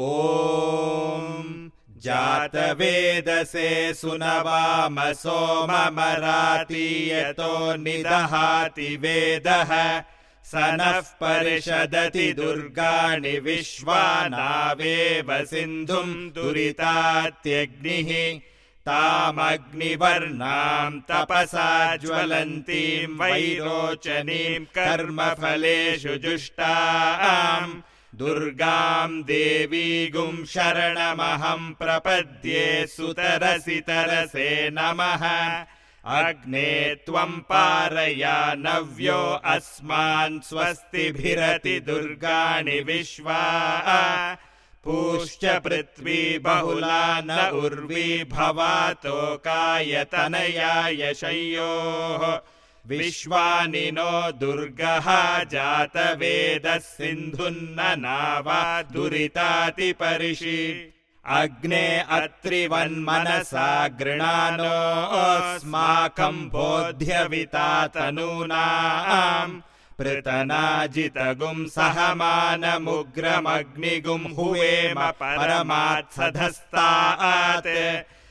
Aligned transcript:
ॐ 0.00 1.70
जातवेदसे 2.02 3.94
सुनवाम 3.94 5.12
सोममरातीयतो 5.12 7.76
निदहाति 7.76 8.96
वेदः। 8.96 10.02
स 10.44 10.50
नः 10.54 11.00
परिषदति 11.00 12.32
दुर्गाणि 12.32 13.38
विश्वानावेव 13.38 15.44
सिन्धुम् 15.44 16.30
दुरितात्यग्निः। 16.30 18.40
तामग्निवर्णाम् 18.88 21.00
तपसा 21.00 21.96
ज्वलन्तीम् 21.96 23.20
वैरोचनीम् 23.20 24.66
कर्मफलेषु 24.78 26.08
जुष्टाम् 26.08 27.82
दुर्गाम् 28.14 29.22
देवीगुम् 29.22 30.46
शरणमहम् 30.46 31.74
प्रपद्ये 31.74 32.86
सुतरसि 32.86 33.80
तरसे 33.80 34.70
नमः। 34.70 35.64
अग्ने 36.04 36.94
त्वम् 36.94 37.40
पारया 37.40 38.54
नव्यो 38.54 39.40
अस्मान् 39.44 40.40
स्वस्तिभिरति 40.40 41.80
दुर्गाणि 41.80 42.80
विश्वा। 42.80 44.36
पूश्च 44.84 45.44
पृथ्वी 45.44 46.38
बहुला 46.38 47.20
न 47.20 47.50
उर्वी 47.52 48.24
भवातोकायतनयाय 48.24 51.14
शय्योः 51.14 52.40
विश्वानि 52.86 53.90
नो 53.94 54.10
दुर्गः 54.40 55.06
जातवेदः 55.52 56.76
सिन्धुन्न 56.78 57.78
नावा 58.00 58.60
दुरितातिपरिषि। 58.92 60.60
अग्ने 61.26 61.86
अत्रिवन्मनसा 62.16 63.70
गृणानोऽस्माकम् 64.00 66.48
बोध्यविता 66.52 67.70
तनूनाम् 67.94 69.60
पृतनाजितगुम् 69.98 71.70
सहमानमुग्रमग्निगुम् 71.76 74.34
हुवेम 74.36 74.98
परमात्सधस्तात् 75.22 76.12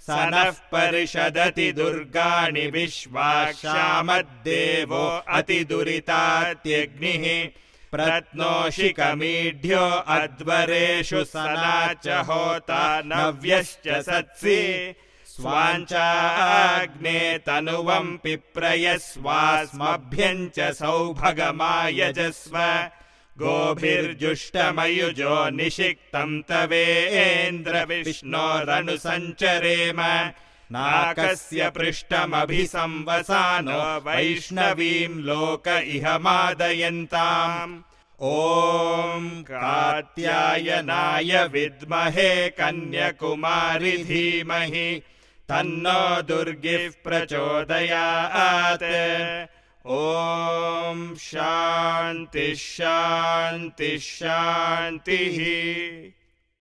स 0.00 0.06
नः 0.10 0.50
परिषदति 0.50 1.72
दुर्गाणि 1.72 2.66
विश्वाक्षामद्देवो 2.66 5.24
अतिदुरितात्यग्निः। 5.28 7.48
प्रत्नोषिकमीढ्यो 7.92 10.04
अध्वरेषु 10.08 11.24
सना 11.24 11.94
च 11.94 12.24
होता 12.28 13.02
नव्यश्च 13.06 14.02
सत्सि। 14.02 14.94
स्वाञ्चाग्ने 15.26 17.38
तनुवम् 17.38 18.18
पिप्रयस्वास्मभ्यम् 18.18 20.48
च 20.48 20.72
सौभगमायजस्व 20.72 22.56
गोभिर्जुष्टमयुजो 23.38 25.34
निषिक्तम् 25.56 26.42
तवेन्द्र 26.48 27.74
विष्णोरनुसञ्चरेम 27.90 30.00
नाकस्य 30.72 31.60
पृष्ठमभिसंवसानो 31.76 33.80
वैष्णवीम् 34.06 35.22
लोक 35.28 35.66
इह 35.68 36.06
मादयन्ताम्। 36.24 37.80
ॐ 38.22 39.22
कात्यायनाय 39.50 41.32
विद्महे 41.52 42.32
कन्यकुमारि 42.58 43.94
धीमहि 44.08 44.88
तन्नो 45.50 46.02
दुर्गिः 46.28 46.84
प्रचोदयात्। 47.04 48.88
ॐ 49.86 49.88
शान्तिः 54.14 55.38